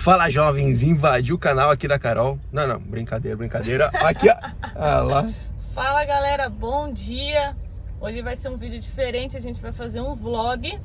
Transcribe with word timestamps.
Fala 0.00 0.30
jovens, 0.30 0.82
invadiu 0.82 1.34
o 1.34 1.38
canal 1.38 1.70
aqui 1.70 1.86
da 1.86 1.98
Carol. 1.98 2.38
Não, 2.50 2.66
não, 2.66 2.80
brincadeira, 2.80 3.36
brincadeira. 3.36 3.88
Aqui, 3.88 4.30
ó. 4.30 4.34
Ah, 4.74 5.00
lá. 5.02 5.30
Fala 5.74 6.02
galera, 6.06 6.48
bom 6.48 6.90
dia. 6.90 7.54
Hoje 8.00 8.22
vai 8.22 8.34
ser 8.34 8.48
um 8.48 8.56
vídeo 8.56 8.80
diferente, 8.80 9.36
a 9.36 9.40
gente 9.40 9.60
vai 9.60 9.72
fazer 9.72 10.00
um 10.00 10.14
vlog, 10.14 10.80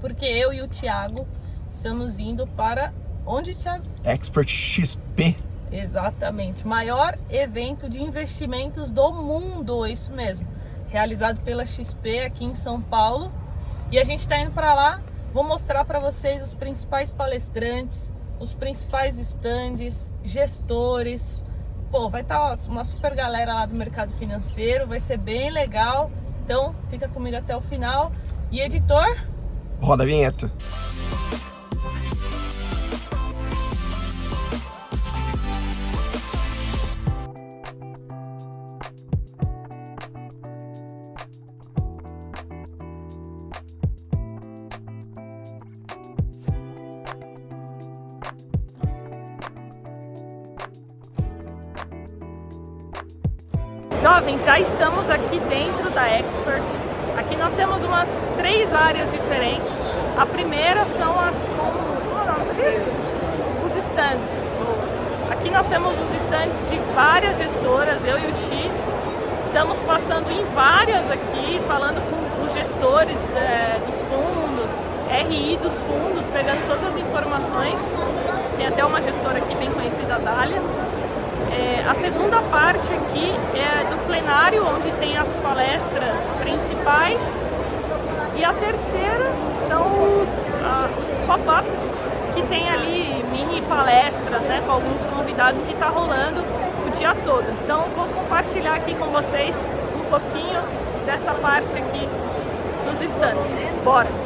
porque 0.00 0.24
eu 0.24 0.52
e 0.52 0.62
o 0.62 0.68
Thiago 0.68 1.26
estamos 1.68 2.20
indo 2.20 2.46
para 2.46 2.92
onde, 3.26 3.52
Thiago? 3.52 3.84
Expert 4.04 4.48
XP. 4.48 5.36
Exatamente, 5.72 6.64
maior 6.64 7.18
evento 7.28 7.88
de 7.88 8.00
investimentos 8.00 8.92
do 8.92 9.10
mundo, 9.12 9.84
isso 9.88 10.12
mesmo. 10.12 10.46
Realizado 10.86 11.40
pela 11.40 11.66
XP 11.66 12.20
aqui 12.20 12.44
em 12.44 12.54
São 12.54 12.80
Paulo. 12.80 13.32
E 13.90 13.98
a 13.98 14.04
gente 14.04 14.20
está 14.20 14.38
indo 14.38 14.52
para 14.52 14.72
lá, 14.72 15.00
vou 15.34 15.42
mostrar 15.42 15.84
para 15.84 15.98
vocês 15.98 16.40
os 16.40 16.54
principais 16.54 17.10
palestrantes, 17.10 18.12
os 18.38 18.54
principais 18.54 19.18
estandes, 19.18 20.12
gestores. 20.22 21.44
Pô, 21.90 22.08
vai 22.08 22.22
estar 22.22 22.56
tá 22.56 22.62
uma 22.68 22.84
super 22.84 23.14
galera 23.14 23.54
lá 23.54 23.66
do 23.66 23.74
mercado 23.74 24.12
financeiro, 24.14 24.86
vai 24.86 25.00
ser 25.00 25.16
bem 25.16 25.50
legal. 25.50 26.10
Então, 26.44 26.74
fica 26.90 27.08
comigo 27.08 27.36
até 27.36 27.56
o 27.56 27.60
final. 27.60 28.12
E 28.50 28.60
editor? 28.60 29.16
Roda 29.80 30.02
a 30.02 30.06
vinheta. 30.06 30.50
Jovens, 54.16 54.46
já 54.46 54.58
estamos 54.58 55.10
aqui 55.10 55.38
dentro 55.40 55.90
da 55.90 56.08
Expert. 56.08 56.64
Aqui 57.18 57.36
nós 57.36 57.52
temos 57.52 57.82
umas 57.82 58.26
três 58.38 58.72
áreas 58.72 59.10
diferentes. 59.10 59.78
A 60.16 60.24
primeira 60.24 60.86
são 60.86 61.20
as 61.20 61.36
com 61.36 62.42
as 62.42 62.56
feiras, 62.56 62.96
os 63.62 63.76
stands. 63.76 64.54
Aqui 65.30 65.50
nós 65.50 65.66
temos 65.66 65.98
os 65.98 66.14
stands 66.14 66.66
de 66.70 66.78
várias 66.94 67.36
gestoras, 67.36 68.06
eu 68.06 68.18
e 68.18 68.26
o 68.28 68.32
Ti. 68.32 68.70
Estamos 69.44 69.80
passando 69.80 70.30
em 70.30 70.42
várias 70.54 71.10
aqui, 71.10 71.60
falando 71.68 72.00
com 72.08 72.42
os 72.42 72.54
gestores 72.54 73.28
é, 73.36 73.78
dos 73.84 74.00
fundos, 74.00 74.80
RI 75.10 75.58
dos 75.58 75.82
fundos, 75.82 76.26
pegando 76.28 76.66
todas 76.66 76.84
as 76.84 76.96
informações. 76.96 77.94
Tem 78.56 78.66
até 78.66 78.82
uma 78.82 79.02
gestora 79.02 79.36
aqui 79.36 79.54
bem 79.56 79.70
conhecida, 79.70 80.14
a 80.14 80.18
Dália 80.18 80.85
é, 81.56 81.84
a 81.88 81.94
segunda 81.94 82.42
parte 82.42 82.92
aqui 82.92 83.32
é 83.54 83.84
do 83.84 83.96
plenário, 84.06 84.62
onde 84.66 84.90
tem 84.98 85.16
as 85.16 85.34
palestras 85.36 86.22
principais. 86.38 87.44
E 88.36 88.44
a 88.44 88.52
terceira 88.52 89.32
são 89.68 89.82
os, 89.82 90.28
uh, 90.28 91.00
os 91.00 91.18
pop-ups, 91.26 91.96
que 92.34 92.42
tem 92.42 92.68
ali 92.68 93.24
mini 93.32 93.62
palestras 93.62 94.42
né, 94.42 94.62
com 94.66 94.72
alguns 94.72 95.02
convidados 95.04 95.62
que 95.62 95.72
está 95.72 95.88
rolando 95.88 96.42
o 96.86 96.90
dia 96.90 97.14
todo. 97.24 97.46
Então 97.64 97.84
vou 97.96 98.06
compartilhar 98.08 98.74
aqui 98.74 98.94
com 98.94 99.06
vocês 99.06 99.64
um 99.94 100.04
pouquinho 100.10 100.60
dessa 101.06 101.32
parte 101.32 101.78
aqui 101.78 102.06
dos 102.86 103.00
stands. 103.00 103.52
Bora! 103.82 104.25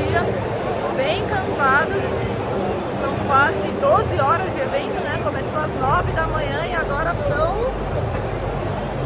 Dia, 0.00 0.22
bem 0.96 1.24
cansados. 1.26 2.04
São 3.00 3.14
quase 3.26 3.68
12 3.80 4.20
horas 4.20 4.52
de 4.52 4.60
evento, 4.60 5.00
né? 5.04 5.20
Começou 5.22 5.60
às 5.60 5.74
9 5.74 6.12
da 6.12 6.26
manhã 6.26 6.66
e 6.66 6.74
agora 6.74 7.14
são 7.14 7.66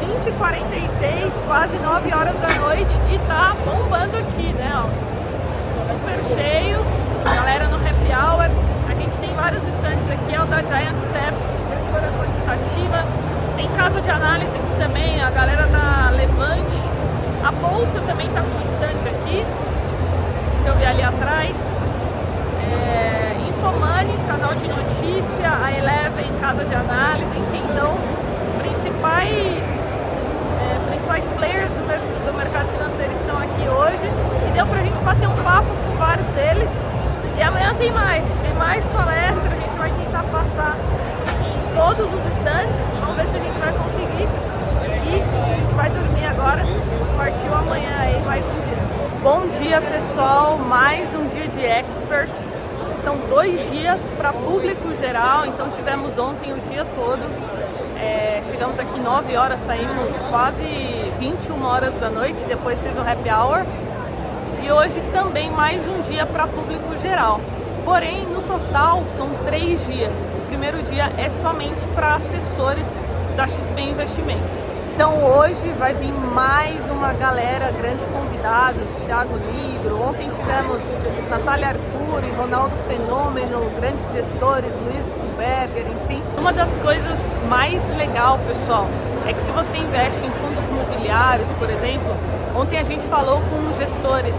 20 0.00 0.28
h 0.28 0.38
46 0.38 1.34
quase 1.46 1.76
9 1.78 2.14
horas 2.14 2.38
da 2.40 2.48
noite 2.54 2.94
e 3.12 3.18
tá 3.26 3.56
bombando 3.64 4.16
aqui, 4.16 4.52
né? 4.52 4.72
Ó. 4.74 5.84
Super 5.84 6.24
cheio, 6.24 6.78
galera 7.24 7.66
no 7.68 7.76
happy 7.76 8.12
hour. 8.12 8.50
A 8.88 8.94
gente 8.94 9.18
tem 9.18 9.34
vários 9.34 9.66
estandes 9.66 10.10
aqui, 10.10 10.34
é 10.34 10.40
o 10.40 10.46
da 10.46 10.62
Giant 10.62 10.98
Steps, 10.98 11.48
gestora 11.70 12.10
quantitativa. 12.18 13.04
Tem 13.56 13.68
casa 13.72 14.00
de 14.00 14.10
análise 14.10 14.56
aqui 14.56 14.74
também, 14.78 15.22
a 15.22 15.30
galera 15.30 15.66
da 15.66 16.10
Levante 16.10 16.94
a 17.44 17.52
bolsa 17.52 18.00
também 18.06 18.26
está 18.26 18.40
com 18.40 18.62
stand 18.62 19.06
aqui. 19.06 19.44
Eu 20.66 20.74
ver 20.76 20.86
ali 20.86 21.02
atrás. 21.02 21.90
É, 22.72 23.36
Infomani, 23.48 24.16
canal 24.26 24.54
de 24.54 24.66
notícia, 24.66 25.46
a 25.62 25.70
Eleven, 25.70 26.24
casa 26.40 26.64
de 26.64 26.74
análise, 26.74 27.30
enfim, 27.36 27.62
então 27.70 27.94
os 28.42 28.50
principais, 28.62 30.06
é, 30.62 30.88
principais 30.88 31.28
players 31.28 31.70
do, 31.72 32.26
do 32.26 32.38
mercado 32.38 32.68
financeiro 32.72 33.12
estão 33.12 33.36
aqui 33.36 33.68
hoje 33.68 34.08
e 34.48 34.52
deu 34.52 34.66
pra 34.66 34.78
gente 34.78 34.98
bater 35.00 35.28
um 35.28 35.36
papo 35.44 35.68
com 35.68 35.96
vários 35.98 36.28
deles. 36.28 36.70
E 37.36 37.42
amanhã 37.42 37.74
tem 37.74 37.92
mais, 37.92 38.24
tem 38.40 38.54
mais 38.54 38.86
palestra, 38.86 39.50
a 39.52 39.60
gente 39.60 39.76
vai 39.76 39.90
tentar 39.90 40.22
passar 40.32 40.76
em 41.44 41.76
todos 41.76 42.10
os 42.10 42.26
stands, 42.38 42.80
vamos 43.00 43.16
ver 43.16 43.26
se 43.26 43.36
a 43.36 43.40
gente 43.40 43.58
vai 43.58 43.72
conseguir. 43.72 44.28
E 45.06 45.22
a 45.52 45.56
gente 45.56 45.74
vai 45.74 45.90
dormir 45.90 46.24
agora 46.24 46.64
partiu 47.16 47.54
amanhã 47.54 47.96
aí 47.98 48.20
mais 48.24 48.46
um 48.46 48.60
dia. 48.60 48.83
Bom 49.24 49.46
dia 49.58 49.80
pessoal, 49.80 50.58
mais 50.58 51.14
um 51.14 51.24
dia 51.28 51.48
de 51.48 51.64
expert. 51.64 52.30
São 52.96 53.16
dois 53.30 53.58
dias 53.70 54.10
para 54.18 54.34
público 54.34 54.94
geral, 54.96 55.46
então 55.46 55.70
tivemos 55.70 56.18
ontem 56.18 56.52
o 56.52 56.60
dia 56.60 56.84
todo. 56.94 57.22
É, 57.98 58.42
chegamos 58.50 58.78
aqui 58.78 59.00
9 59.00 59.34
horas, 59.34 59.60
saímos 59.60 60.14
quase 60.28 60.62
21 61.18 61.64
horas 61.64 61.94
da 61.94 62.10
noite, 62.10 62.44
depois 62.44 62.78
teve 62.80 62.98
o 62.98 63.00
happy 63.00 63.30
hour. 63.30 63.64
E 64.62 64.70
hoje 64.70 65.02
também 65.14 65.50
mais 65.50 65.80
um 65.88 66.02
dia 66.02 66.26
para 66.26 66.46
público 66.46 66.94
geral. 66.98 67.40
Porém, 67.82 68.26
no 68.26 68.42
total 68.42 69.04
são 69.16 69.30
três 69.46 69.86
dias. 69.86 70.34
O 70.36 70.46
primeiro 70.48 70.82
dia 70.82 71.10
é 71.16 71.30
somente 71.30 71.80
para 71.94 72.16
assessores 72.16 72.94
da 73.38 73.48
XP 73.48 73.80
Investimentos. 73.80 74.74
Então 74.94 75.24
hoje 75.24 75.72
vai 75.76 75.92
vir 75.92 76.12
mais 76.12 76.88
uma 76.88 77.12
galera, 77.14 77.72
grandes 77.72 78.06
convidados, 78.06 78.33
Thiago 78.44 79.38
Ligro, 79.38 80.02
ontem 80.02 80.28
tivemos 80.28 80.82
Natália 81.30 81.68
Arcuri, 81.68 82.30
Ronaldo 82.36 82.76
Fenômeno, 82.86 83.70
grandes 83.74 84.06
gestores, 84.12 84.70
Luiz 84.80 85.06
Stuberger, 85.06 85.86
enfim. 85.90 86.22
Uma 86.36 86.52
das 86.52 86.76
coisas 86.76 87.34
mais 87.48 87.88
legal, 87.96 88.38
pessoal, 88.46 88.86
é 89.26 89.32
que 89.32 89.40
se 89.40 89.50
você 89.50 89.78
investe 89.78 90.26
em 90.26 90.30
fundos 90.30 90.68
imobiliários, 90.68 91.50
por 91.52 91.70
exemplo, 91.70 92.14
ontem 92.54 92.78
a 92.78 92.82
gente 92.82 93.06
falou 93.06 93.40
com 93.48 93.72
gestores 93.72 94.36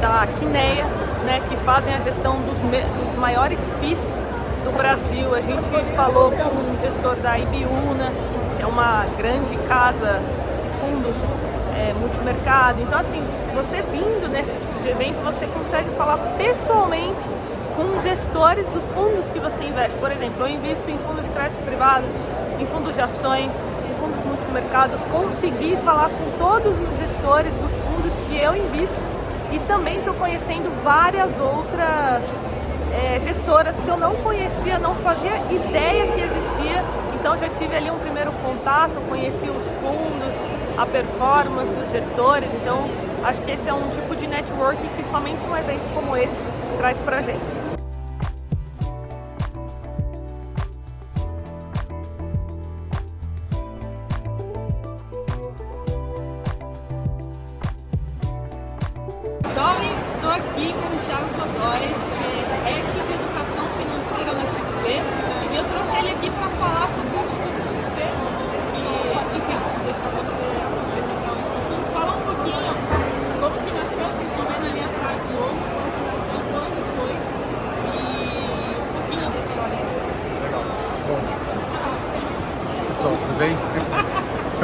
da 0.00 0.24
Quineia, 0.38 0.84
né, 1.24 1.42
que 1.48 1.56
fazem 1.64 1.92
a 1.92 1.98
gestão 1.98 2.40
dos, 2.42 2.60
dos 2.60 3.14
maiores 3.16 3.68
FIIs 3.80 4.20
do 4.62 4.70
Brasil, 4.76 5.34
a 5.34 5.40
gente 5.40 5.68
falou 5.96 6.30
com 6.30 6.48
o 6.48 6.78
gestor 6.80 7.16
da 7.16 7.36
Ibiúna, 7.36 8.12
é 8.60 8.66
uma 8.66 9.04
grande 9.18 9.56
casa 9.66 10.20
de 10.62 10.70
fundos 10.78 11.51
é, 11.82 11.92
multimercado. 11.94 12.80
Então, 12.80 12.98
assim, 12.98 13.22
você 13.54 13.82
vindo 13.82 14.28
nesse 14.30 14.54
tipo 14.56 14.80
de 14.80 14.88
evento, 14.88 15.22
você 15.22 15.46
consegue 15.46 15.90
falar 15.96 16.16
pessoalmente 16.38 17.28
com 17.76 18.00
gestores 18.00 18.68
dos 18.70 18.86
fundos 18.92 19.30
que 19.30 19.38
você 19.38 19.64
investe. 19.64 19.98
Por 19.98 20.12
exemplo, 20.12 20.46
eu 20.46 20.48
invisto 20.48 20.88
em 20.88 20.98
fundos 20.98 21.24
de 21.24 21.30
crédito 21.30 21.62
privado, 21.64 22.04
em 22.60 22.66
fundos 22.66 22.94
de 22.94 23.00
ações, 23.00 23.52
em 23.90 24.00
fundos 24.00 24.24
multimercados, 24.24 25.00
consegui 25.06 25.76
falar 25.84 26.10
com 26.10 26.38
todos 26.38 26.78
os 26.78 26.96
gestores 26.96 27.54
dos 27.54 27.72
fundos 27.72 28.20
que 28.20 28.38
eu 28.38 28.54
invisto 28.54 29.00
e 29.50 29.58
também 29.60 29.98
estou 29.98 30.14
conhecendo 30.14 30.70
várias 30.84 31.32
outras 31.38 32.48
é, 32.92 33.20
gestoras 33.20 33.80
que 33.80 33.88
eu 33.88 33.96
não 33.96 34.14
conhecia, 34.16 34.78
não 34.78 34.94
fazia 34.96 35.36
ideia 35.50 36.06
que 36.12 36.20
existia 36.20 36.82
então 37.22 37.36
já 37.36 37.48
tive 37.50 37.76
ali 37.76 37.88
um 37.88 37.98
primeiro 38.00 38.32
contato, 38.42 38.94
conheci 39.08 39.48
os 39.48 39.64
fundos, 39.74 40.36
a 40.76 40.86
performance, 40.86 41.76
os 41.76 41.90
gestores. 41.90 42.50
Então 42.54 42.88
Acho 43.24 43.40
que 43.42 43.52
esse 43.52 43.68
é 43.68 43.72
um 43.72 43.88
tipo 43.90 44.16
de 44.16 44.26
networking 44.26 44.88
que 44.96 45.04
somente 45.04 45.44
um 45.46 45.56
evento 45.56 45.94
como 45.94 46.16
esse 46.16 46.44
traz 46.76 46.98
pra 46.98 47.22
gente. 47.22 47.71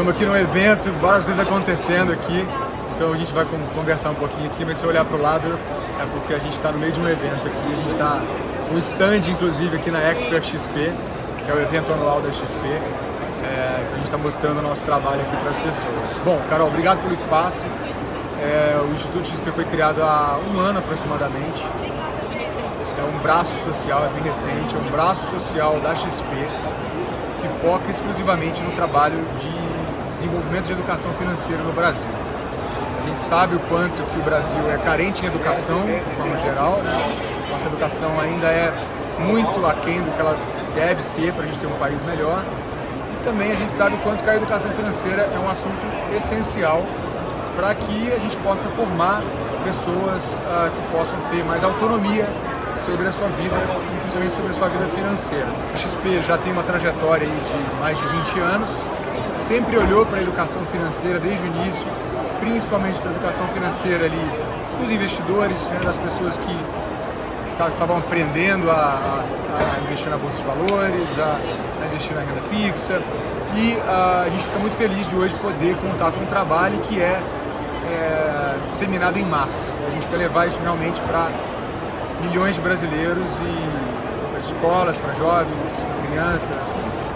Estamos 0.08 0.22
aqui 0.22 0.24
no 0.24 0.38
evento, 0.38 0.90
várias 1.02 1.22
coisas 1.22 1.46
acontecendo 1.46 2.12
aqui. 2.12 2.46
Então 2.96 3.12
a 3.12 3.16
gente 3.16 3.30
vai 3.30 3.44
con- 3.44 3.58
conversar 3.74 4.08
um 4.08 4.14
pouquinho 4.14 4.46
aqui, 4.50 4.64
mas 4.64 4.78
se 4.78 4.84
eu 4.84 4.88
olhar 4.88 5.04
para 5.04 5.14
o 5.14 5.20
lado 5.20 5.46
é 6.00 6.06
porque 6.12 6.32
a 6.32 6.38
gente 6.38 6.54
está 6.54 6.72
no 6.72 6.78
meio 6.78 6.92
de 6.92 6.98
um 6.98 7.06
evento 7.06 7.46
aqui. 7.46 7.72
A 7.72 7.76
gente 7.76 7.92
está 7.92 8.22
um 8.72 8.78
stand, 8.78 9.28
inclusive, 9.28 9.76
aqui 9.76 9.90
na 9.90 10.00
Expert 10.00 10.42
XP, 10.42 10.72
que 11.44 11.50
é 11.50 11.54
o 11.54 11.60
evento 11.60 11.92
anual 11.92 12.22
da 12.22 12.32
XP. 12.32 12.56
É, 13.44 13.84
a 13.92 13.96
gente 13.96 14.04
está 14.06 14.16
mostrando 14.16 14.60
o 14.60 14.62
nosso 14.62 14.82
trabalho 14.82 15.20
aqui 15.20 15.36
para 15.36 15.50
as 15.50 15.58
pessoas. 15.58 16.24
Bom, 16.24 16.40
Carol, 16.48 16.68
obrigado 16.68 17.02
pelo 17.02 17.12
espaço. 17.12 17.60
É, 18.40 18.80
o 18.80 18.94
Instituto 18.94 19.28
XP 19.28 19.50
foi 19.52 19.64
criado 19.64 20.02
há 20.02 20.38
um 20.54 20.58
ano 20.58 20.78
aproximadamente. 20.78 21.66
É 22.32 23.02
um 23.14 23.18
braço 23.20 23.52
social, 23.62 24.06
é 24.06 24.08
bem 24.08 24.22
recente, 24.22 24.74
é 24.74 24.78
um 24.78 24.90
braço 24.90 25.30
social 25.30 25.78
da 25.80 25.94
XP 25.94 26.24
que 27.42 27.48
foca 27.60 27.90
exclusivamente 27.90 28.60
no 28.62 28.72
trabalho 28.72 29.16
de 29.38 29.57
desenvolvimento 30.18 30.66
de 30.66 30.72
educação 30.72 31.12
financeira 31.12 31.62
no 31.62 31.72
Brasil. 31.72 32.10
A 33.04 33.06
gente 33.06 33.22
sabe 33.22 33.54
o 33.54 33.60
quanto 33.60 34.02
que 34.10 34.18
o 34.18 34.22
Brasil 34.22 34.58
é 34.68 34.76
carente 34.78 35.24
em 35.24 35.28
educação, 35.28 35.80
de 35.82 36.14
forma 36.16 36.36
geral. 36.40 36.82
né? 36.82 37.46
Nossa 37.50 37.66
educação 37.68 38.20
ainda 38.20 38.48
é 38.48 38.72
muito 39.20 39.64
aquém 39.64 40.02
do 40.02 40.10
que 40.14 40.20
ela 40.20 40.36
deve 40.74 41.02
ser 41.04 41.32
para 41.32 41.44
a 41.44 41.46
gente 41.46 41.58
ter 41.58 41.66
um 41.66 41.78
país 41.78 42.02
melhor. 42.04 42.42
E 42.42 43.24
também 43.24 43.52
a 43.52 43.54
gente 43.54 43.72
sabe 43.72 43.94
o 43.94 43.98
quanto 43.98 44.22
que 44.22 44.30
a 44.30 44.36
educação 44.36 44.70
financeira 44.72 45.22
é 45.32 45.38
um 45.38 45.48
assunto 45.48 45.86
essencial 46.16 46.82
para 47.56 47.74
que 47.74 48.12
a 48.12 48.18
gente 48.18 48.36
possa 48.38 48.68
formar 48.70 49.22
pessoas 49.64 50.22
ah, 50.48 50.70
que 50.74 50.96
possam 50.96 51.18
ter 51.30 51.44
mais 51.44 51.62
autonomia 51.62 52.26
sobre 52.84 53.06
a 53.06 53.12
sua 53.12 53.28
vida, 53.28 53.54
principalmente 54.00 54.34
sobre 54.34 54.50
a 54.50 54.54
sua 54.54 54.68
vida 54.68 54.86
financeira. 54.94 55.48
A 55.74 55.76
XP 55.76 56.22
já 56.22 56.38
tem 56.38 56.52
uma 56.52 56.62
trajetória 56.62 57.26
de 57.26 57.80
mais 57.80 57.98
de 57.98 58.04
20 58.04 58.40
anos, 58.40 58.70
sempre 59.38 59.76
olhou 59.76 60.04
para 60.06 60.18
a 60.18 60.22
educação 60.22 60.60
financeira 60.72 61.18
desde 61.18 61.42
o 61.42 61.46
início, 61.46 61.86
principalmente 62.40 62.98
para 63.00 63.10
a 63.10 63.14
educação 63.14 63.46
financeira 63.48 64.04
ali 64.06 64.30
dos 64.80 64.90
investidores, 64.90 65.56
né, 65.62 65.80
das 65.84 65.96
pessoas 65.96 66.36
que 66.36 66.56
estavam 67.72 67.98
aprendendo 67.98 68.70
a, 68.70 68.74
a- 68.74 69.24
a 69.58 69.80
investir 69.82 70.08
na 70.08 70.16
bolsa 70.16 70.36
de 70.36 70.44
valores, 70.44 71.08
a, 71.18 71.36
a 71.82 71.86
investir 71.86 72.14
na 72.14 72.20
renda 72.20 72.42
fixa. 72.50 73.00
E 73.56 73.76
ah, 73.88 74.22
a 74.26 74.28
gente 74.28 74.44
fica 74.44 74.58
muito 74.58 74.76
feliz 74.76 75.08
de 75.08 75.16
hoje 75.16 75.34
poder 75.36 75.74
contar 75.76 76.12
com 76.12 76.20
um 76.20 76.26
trabalho 76.26 76.78
que 76.82 77.00
é, 77.00 77.20
é, 77.90 78.54
disseminado 78.70 79.18
em 79.18 79.24
massa. 79.26 79.66
A 79.88 79.90
gente 79.90 80.06
quer 80.06 80.16
levar 80.18 80.46
isso 80.46 80.58
realmente 80.62 81.00
para 81.00 81.28
milhões 82.20 82.54
de 82.54 82.60
brasileiros 82.60 83.24
e 83.42 84.30
para 84.30 84.40
escolas, 84.40 84.96
para 84.98 85.14
jovens, 85.14 85.72
para 85.80 86.08
crianças, 86.08 86.56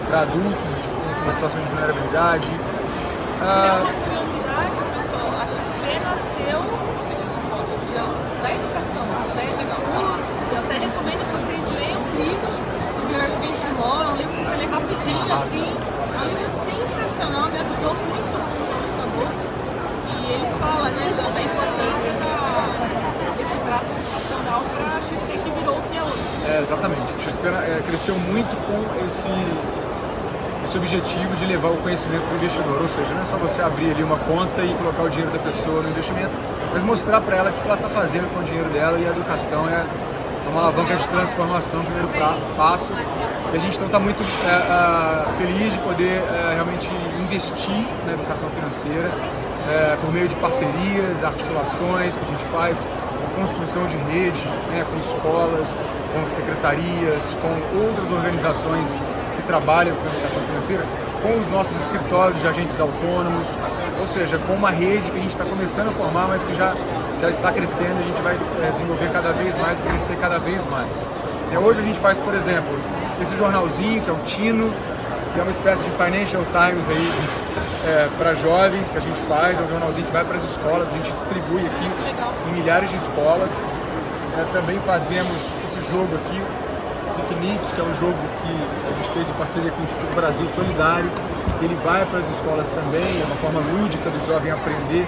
para 0.08 0.20
adultos 0.22 0.81
uma 1.22 1.32
situação 1.32 1.60
de 1.60 1.69
vulnerabilidade. 1.69 2.48
Ah, 3.40 3.82
Uma 3.82 3.92
curiosidade, 3.92 4.78
pessoal, 4.94 5.28
a 5.38 5.46
XP 5.46 5.84
nasceu 6.02 6.60
da 8.42 8.50
educação, 8.50 9.04
da 9.34 9.42
educação. 9.44 10.04
Eu 10.52 10.58
até 10.58 10.74
recomendo 10.78 11.22
que 11.22 11.32
vocês 11.38 11.62
leiam 11.78 12.00
o 12.02 12.10
livro 12.19 12.50
do 12.50 13.06
Guilherme 13.06 13.36
Benchimol, 13.38 14.02
é 14.02 14.06
um 14.08 14.16
livro 14.16 14.32
que 14.34 14.44
você 14.44 14.56
lê 14.56 14.66
rapidinho, 14.66 15.28
Massa. 15.28 15.42
assim. 15.42 15.62
É 15.62 16.19
um 16.19 16.26
livro 16.26 16.50
sensacional, 16.50 17.48
me 17.50 17.58
ajudou 17.58 17.94
muito 17.94 18.36
nessa 18.82 19.04
bolsa. 19.14 19.42
E 20.10 20.32
ele 20.32 20.46
fala 20.58 20.88
né, 20.90 21.06
da, 21.16 21.40
importância 21.42 22.10
da, 22.18 23.34
desse 23.38 23.56
braço 23.62 23.90
educacional 23.94 24.60
para 24.75 24.98
a 24.98 25.00
XP 25.06 25.38
que 25.38 25.50
virou 25.58 25.78
o 25.78 25.82
que 25.82 25.96
é 25.96 26.02
hoje. 26.02 26.22
É, 26.46 26.62
exatamente. 26.62 27.12
O 27.14 27.20
XP 27.22 27.46
é, 27.46 27.82
cresceu 27.86 28.14
muito 28.18 28.54
com 28.66 29.06
esse, 29.06 29.30
esse 30.64 30.76
objetivo 30.79 31.35
de 31.37 31.44
levar 31.47 31.69
o 31.69 31.76
conhecimento 31.79 32.23
para 32.23 32.35
o 32.35 32.37
investidor. 32.37 32.82
Ou 32.82 32.88
seja, 32.88 33.12
não 33.14 33.23
é 33.23 33.26
só 33.26 33.37
você 33.37 33.61
abrir 33.62 33.91
ali 33.91 34.03
uma 34.03 34.19
conta 34.19 34.62
e 34.62 34.75
colocar 34.75 35.03
o 35.03 35.11
dinheiro 35.11 35.31
da 35.31 35.38
pessoa 35.38 35.82
no 35.82 35.88
investimento, 35.91 36.31
mas 36.73 36.82
mostrar 36.82 37.20
para 37.20 37.37
ela 37.37 37.50
o 37.50 37.53
que 37.53 37.64
ela 37.67 37.75
está 37.75 37.88
fazendo 37.88 38.32
com 38.32 38.41
o 38.41 38.44
dinheiro 38.44 38.69
dela 38.70 38.99
e 38.99 39.06
a 39.06 39.11
educação 39.11 39.69
é 39.69 39.85
uma 40.50 40.62
alavanca 40.62 40.97
de 40.97 41.09
transformação, 41.09 41.82
primeiro 41.85 42.09
pra- 42.09 42.37
passo. 42.56 42.93
E 43.53 43.56
a 43.56 43.61
gente 43.61 43.75
então 43.76 43.87
está 43.87 43.99
muito 43.99 44.23
é, 44.23 44.50
ah, 44.50 45.26
feliz 45.38 45.73
de 45.73 45.79
poder 45.79 46.23
é, 46.23 46.53
realmente 46.55 46.88
investir 47.20 47.87
na 48.06 48.12
educação 48.14 48.49
financeira 48.50 49.11
é, 49.70 49.97
por 50.00 50.12
meio 50.12 50.29
de 50.29 50.35
parcerias, 50.37 51.23
articulações 51.23 52.17
que 52.17 52.25
a 52.25 52.31
gente 52.31 52.44
faz, 52.53 52.79
construção 53.37 53.87
de 53.87 53.97
rede 54.12 54.44
né, 54.70 54.85
com 54.91 54.99
escolas, 54.99 55.69
com 56.12 56.26
secretarias, 56.35 57.23
com 57.41 57.49
outras 57.81 58.11
organizações 58.12 58.87
que 59.37 59.43
trabalham 59.47 59.94
com 59.97 60.03
a 60.03 60.12
educação 60.12 60.41
financeira, 60.62 60.85
com 61.23 61.38
os 61.38 61.49
nossos 61.50 61.81
escritórios 61.82 62.41
de 62.41 62.47
agentes 62.47 62.79
autônomos, 62.81 63.47
ou 64.00 64.06
seja, 64.06 64.38
com 64.38 64.55
uma 64.55 64.70
rede 64.70 65.11
que 65.11 65.17
a 65.17 65.20
gente 65.20 65.31
está 65.31 65.44
começando 65.44 65.88
a 65.88 65.93
formar, 65.93 66.29
mas 66.29 66.43
que 66.43 66.55
já, 66.55 66.75
já 67.20 67.31
está 67.31 67.53
crescendo 67.53 68.00
e 68.00 68.03
a 68.03 68.06
gente 68.06 68.23
vai 68.23 68.35
é, 68.35 68.70
desenvolver 68.73 69.11
cada 69.12 69.32
vez 69.32 69.56
mais 69.59 69.79
e 69.79 69.82
crescer 69.82 70.17
cada 70.20 70.38
vez 70.38 70.64
mais. 70.67 70.91
É, 71.53 71.59
hoje 71.59 71.81
a 71.81 71.85
gente 71.85 71.99
faz, 71.99 72.19
por 72.19 72.35
exemplo, 72.35 72.73
esse 73.20 73.37
jornalzinho 73.37 74.03
que 74.03 74.11
é 74.11 74.12
o 74.12 74.19
Tino, 74.26 74.73
que 75.32 75.41
é 75.41 75.43
uma 75.43 75.53
espécie 75.53 75.82
de 75.82 75.91
Financial 75.91 76.43
Times 76.44 76.88
aí 76.88 77.43
para 78.19 78.35
jovens 78.37 78.91
que 78.91 78.99
a 78.99 79.00
gente 79.00 79.20
faz, 79.29 79.59
é 79.59 79.62
um 79.62 79.69
jornalzinho 79.69 80.06
que 80.06 80.12
vai 80.12 80.25
para 80.25 80.37
as 80.37 80.44
escolas, 80.44 80.88
a 80.88 80.97
gente 80.97 81.12
distribui 81.12 81.67
aqui 81.67 81.91
em 82.49 82.53
milhares 82.53 82.91
de 82.91 82.97
escolas. 82.97 83.50
É, 84.38 84.44
também 84.53 84.79
fazemos 84.81 85.37
esse 85.64 85.79
jogo 85.91 86.09
aqui, 86.17 86.41
Que 87.42 87.80
é 87.80 87.82
um 87.82 87.94
jogo 87.99 88.14
que 88.38 88.54
a 88.54 89.02
gente 89.02 89.11
fez 89.14 89.28
em 89.28 89.32
parceria 89.32 89.70
com 89.72 89.80
o 89.80 89.84
Instituto 89.84 90.14
Brasil 90.14 90.46
Solidário. 90.49 91.11
Ele 91.61 91.75
vai 91.82 92.06
para 92.06 92.20
as 92.20 92.28
escolas 92.30 92.70
também, 92.70 93.02
é 93.02 93.25
uma 93.26 93.34
forma 93.42 93.58
lúdica 93.58 94.08
do 94.11 94.26
jovem 94.30 94.52
aprender 94.52 95.02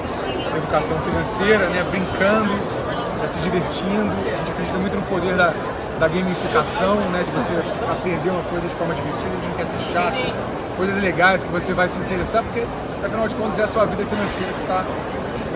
a 0.53 0.57
educação 0.59 0.99
financeira, 0.99 1.69
né, 1.71 1.87
brincando, 1.89 2.51
né, 2.51 3.29
se 3.31 3.39
divertindo. 3.39 4.11
A 4.11 4.37
gente 4.39 4.51
acredita 4.51 4.79
muito 4.79 4.97
no 4.97 5.03
poder 5.03 5.35
da, 5.37 5.55
da 6.01 6.09
gamificação, 6.09 6.97
né, 7.15 7.23
de 7.23 7.31
você 7.31 7.55
aprender 7.87 8.31
uma 8.31 8.43
coisa 8.51 8.67
de 8.67 8.75
forma 8.75 8.95
divertida, 8.95 9.31
gente 9.31 9.47
não 9.47 9.55
quer 9.55 9.67
ser 9.67 9.79
chato, 9.95 10.19
coisas 10.77 10.97
legais 10.99 11.45
que 11.45 11.51
você 11.51 11.73
vai 11.73 11.89
se 11.89 12.01
interessar, 12.01 12.43
porque 12.43 12.67
afinal 12.99 13.29
de 13.29 13.35
contas 13.37 13.61
é 13.61 13.63
a 13.63 13.69
sua 13.69 13.85
vida 13.87 14.05
financeira 14.05 14.53
que 14.53 14.63
está 14.63 14.83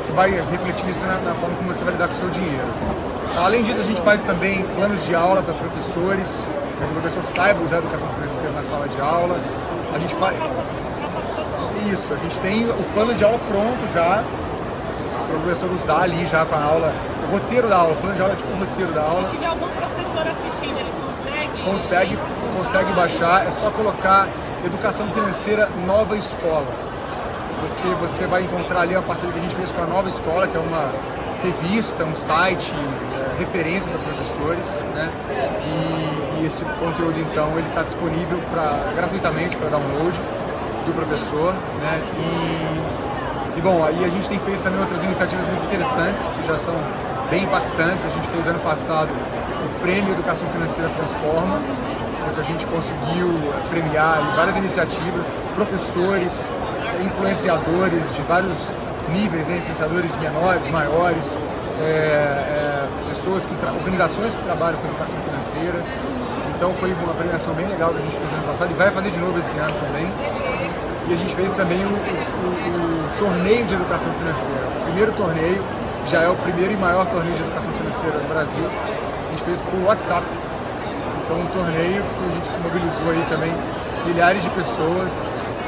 que 0.06 0.12
vai 0.12 0.30
refletir 0.30 0.88
isso 0.88 1.04
na, 1.04 1.18
na 1.26 1.34
forma 1.34 1.56
como 1.56 1.74
você 1.74 1.82
vai 1.82 1.92
lidar 1.92 2.06
com 2.06 2.14
o 2.14 2.18
seu 2.18 2.30
dinheiro. 2.30 2.70
Além 3.36 3.62
disso, 3.62 3.80
a 3.80 3.84
gente 3.84 4.00
faz 4.00 4.22
também 4.22 4.62
planos 4.74 5.04
de 5.04 5.14
aula 5.14 5.42
para 5.42 5.54
professores, 5.54 6.42
que 6.78 6.84
o 6.84 7.00
professor 7.00 7.24
saiba 7.24 7.64
usar 7.64 7.76
a 7.76 7.78
educação 7.78 8.08
financeira 8.08 8.52
na 8.52 8.62
sala 8.62 8.88
de 8.88 9.00
aula. 9.00 9.40
A 9.94 9.98
gente 9.98 10.14
faz. 10.14 10.36
Isso, 11.92 12.12
a 12.12 12.16
gente 12.16 12.38
tem 12.40 12.68
o 12.68 12.84
plano 12.94 13.14
de 13.14 13.24
aula 13.24 13.38
pronto 13.48 13.92
já, 13.94 14.22
para 15.28 15.36
o 15.36 15.40
professor 15.40 15.70
usar 15.72 16.02
ali 16.02 16.26
já 16.26 16.44
com 16.44 16.54
a 16.54 16.62
aula, 16.62 16.92
o 17.28 17.32
roteiro 17.32 17.68
da 17.68 17.76
aula, 17.76 17.92
o 17.92 17.96
plano 17.96 18.16
de 18.16 18.22
aula 18.22 18.32
é 18.32 18.36
tipo 18.36 18.52
o 18.52 18.58
roteiro 18.58 18.92
da 18.92 19.02
aula 19.02 19.24
Se 19.24 19.30
tiver 19.30 19.46
algum 19.46 19.68
professor 19.68 20.26
assistindo, 20.26 20.78
ele 20.78 20.92
consegue? 21.06 21.62
consegue, 21.62 22.18
consegue 22.56 22.92
baixar, 22.92 23.46
é 23.46 23.50
só 23.50 23.70
colocar 23.70 24.26
Educação 24.64 25.06
Financeira 25.08 25.68
Nova 25.86 26.16
Escola. 26.16 26.66
Porque 27.60 27.88
você 28.00 28.26
vai 28.26 28.42
encontrar 28.42 28.82
ali 28.82 28.94
uma 28.94 29.02
parceria 29.02 29.32
que 29.32 29.38
a 29.38 29.42
gente 29.42 29.54
fez 29.54 29.70
com 29.72 29.82
a 29.82 29.86
Nova 29.86 30.08
Escola, 30.08 30.46
que 30.46 30.56
é 30.56 30.60
uma 30.60 30.88
revista, 31.42 32.04
um 32.04 32.14
site, 32.14 32.72
é, 32.72 33.27
referência 33.38 33.90
para 33.90 34.00
professores, 34.00 34.66
né? 34.94 35.10
E, 35.64 36.42
e 36.42 36.46
esse 36.46 36.64
conteúdo 36.64 37.18
então 37.20 37.50
ele 37.56 37.68
está 37.68 37.82
disponível 37.82 38.38
pra, 38.50 38.78
gratuitamente 38.96 39.56
para 39.56 39.70
download 39.70 40.18
do 40.86 40.92
professor, 40.94 41.54
né? 41.80 42.00
E, 42.16 43.58
e 43.58 43.60
bom, 43.60 43.84
aí 43.84 44.04
a 44.04 44.08
gente 44.08 44.28
tem 44.28 44.38
feito 44.40 44.62
também 44.62 44.80
outras 44.80 45.02
iniciativas 45.02 45.46
muito 45.46 45.64
interessantes 45.66 46.26
que 46.26 46.46
já 46.46 46.58
são 46.58 46.74
bem 47.30 47.44
impactantes. 47.44 48.04
A 48.04 48.08
gente 48.08 48.28
fez 48.28 48.46
ano 48.46 48.60
passado 48.60 49.10
o 49.10 49.80
Prêmio 49.80 50.12
Educação 50.12 50.46
Financeira 50.48 50.90
Transforma, 50.90 51.60
onde 52.28 52.40
a 52.40 52.44
gente 52.44 52.66
conseguiu 52.66 53.28
eh, 53.28 53.68
premiar 53.70 54.20
várias 54.36 54.56
iniciativas, 54.56 55.26
professores, 55.54 56.32
influenciadores 57.04 58.02
de 58.14 58.22
vários 58.22 58.54
níveis, 59.12 59.46
né? 59.46 59.58
influenciadores 59.58 60.14
menores, 60.16 60.68
maiores, 60.68 61.36
é, 61.80 61.84
é, 61.84 62.67
pessoas 63.28 63.44
que 63.44 63.54
organizações 63.66 64.34
que 64.34 64.42
trabalham 64.42 64.78
com 64.80 64.88
educação 64.88 65.18
financeira. 65.20 65.84
Então 66.56 66.72
foi 66.74 66.92
uma 66.92 67.12
premiação 67.12 67.52
bem 67.52 67.68
legal 67.68 67.90
que 67.90 67.98
a 67.98 68.02
gente 68.02 68.16
fez 68.16 68.32
ano 68.32 68.42
passado 68.48 68.70
e 68.70 68.74
vai 68.74 68.90
fazer 68.90 69.10
de 69.10 69.18
novo 69.18 69.38
esse 69.38 69.56
ano 69.58 69.74
também. 69.84 70.08
E 71.08 71.12
a 71.12 71.16
gente 71.16 71.34
fez 71.34 71.52
também 71.52 71.84
o, 71.84 71.88
o, 71.88 72.48
o, 72.48 73.18
torneio 73.18 73.64
de 73.66 73.74
educação 73.74 74.12
financeira. 74.14 74.64
O 74.80 74.84
primeiro 74.84 75.12
torneio 75.12 75.62
já 76.08 76.22
é 76.22 76.28
o 76.28 76.36
primeiro 76.36 76.72
e 76.72 76.76
maior 76.76 77.04
torneio 77.06 77.36
de 77.36 77.42
educação 77.42 77.72
financeira 77.72 78.18
do 78.18 78.28
Brasil. 78.28 78.64
A 78.64 79.30
gente 79.32 79.44
fez 79.44 79.60
por 79.60 79.76
WhatsApp. 79.86 80.24
Então 81.24 81.36
um 81.36 81.46
torneio 81.52 82.00
que 82.00 82.22
a 82.24 82.32
gente 82.32 82.48
mobilizou 82.64 83.10
aí 83.12 83.24
também 83.28 83.52
milhares 84.06 84.42
de 84.42 84.48
pessoas 84.50 85.12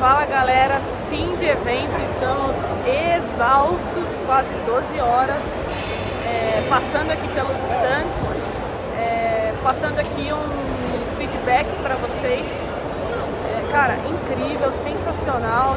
Fala 0.00 0.24
galera, 0.24 0.80
fim 1.10 1.36
de 1.36 1.44
evento, 1.44 1.92
estamos 2.10 2.56
exaustos, 2.88 4.08
quase 4.24 4.54
12 4.66 4.98
horas, 4.98 5.44
é, 6.24 6.66
passando 6.70 7.10
aqui 7.10 7.28
pelos 7.28 7.54
stands, 7.70 8.32
é, 8.98 9.52
passando 9.62 9.98
aqui 9.98 10.32
um 10.32 11.16
feedback 11.18 11.66
para 11.82 11.96
vocês. 11.96 12.66
É, 13.52 13.70
cara, 13.70 13.98
incrível, 14.08 14.74
sensacional. 14.74 15.76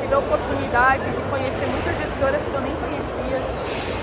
Tive 0.00 0.14
a 0.14 0.18
oportunidade 0.18 1.02
de 1.02 1.20
conhecer 1.28 1.66
muitas 1.66 1.98
gestoras 1.98 2.46
que 2.46 2.54
eu 2.54 2.60
nem 2.60 2.76
conhecia. 2.76 3.42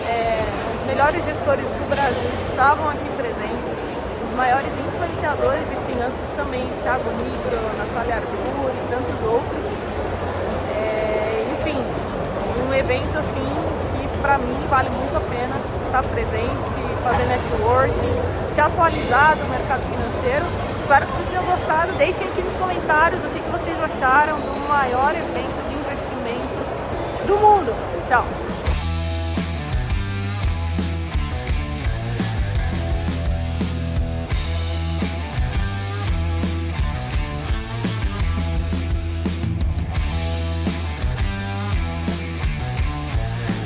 É, 0.09 0.43
os 0.75 0.85
melhores 0.85 1.23
gestores 1.23 1.63
do 1.63 1.89
Brasil 1.89 2.29
estavam 2.35 2.89
aqui 2.89 3.07
presentes. 3.15 3.62
Maiores 4.35 4.73
influenciadores 4.75 5.69
de 5.69 5.75
finanças 5.85 6.29
também, 6.35 6.67
Thiago 6.81 7.09
Nigro, 7.11 7.77
Natália 7.77 8.15
Arthur 8.15 8.71
e 8.73 8.89
tantos 8.89 9.21
outros. 9.29 9.65
É, 10.75 11.45
enfim, 11.53 11.77
um 12.67 12.73
evento 12.73 13.17
assim 13.17 13.47
que 13.93 14.17
para 14.21 14.39
mim 14.39 14.57
vale 14.69 14.89
muito 14.89 15.15
a 15.15 15.19
pena 15.19 15.55
estar 15.85 16.03
presente, 16.03 16.81
fazer 17.03 17.25
networking, 17.25 18.47
se 18.47 18.59
atualizar 18.59 19.35
do 19.37 19.47
mercado 19.47 19.83
financeiro. 19.83 20.45
Espero 20.79 21.05
que 21.05 21.13
vocês 21.13 21.29
tenham 21.29 21.45
gostado. 21.45 21.91
Deixem 21.93 22.27
aqui 22.27 22.41
nos 22.41 22.55
comentários 22.55 23.23
o 23.23 23.29
que 23.29 23.39
vocês 23.51 23.77
acharam 23.83 24.39
do 24.39 24.67
maior 24.67 25.11
evento 25.11 25.69
de 25.69 25.75
investimentos 25.75 27.27
do 27.27 27.37
mundo. 27.37 27.73
Tchau! 28.07 28.25